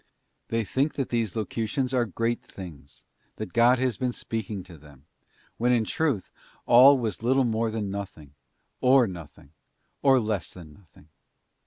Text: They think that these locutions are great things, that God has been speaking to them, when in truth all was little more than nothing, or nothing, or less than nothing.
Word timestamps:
They 0.47 0.63
think 0.63 0.95
that 0.95 1.09
these 1.09 1.35
locutions 1.35 1.93
are 1.93 2.05
great 2.07 2.41
things, 2.41 3.03
that 3.35 3.53
God 3.53 3.77
has 3.77 3.97
been 3.97 4.11
speaking 4.13 4.63
to 4.63 4.75
them, 4.79 5.05
when 5.57 5.71
in 5.71 5.85
truth 5.85 6.31
all 6.65 6.97
was 6.97 7.21
little 7.21 7.45
more 7.45 7.69
than 7.69 7.91
nothing, 7.91 8.33
or 8.79 9.05
nothing, 9.05 9.51
or 10.01 10.19
less 10.19 10.49
than 10.49 10.73
nothing. 10.73 11.09